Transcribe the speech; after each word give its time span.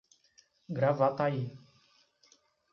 Gravataí 0.79 1.45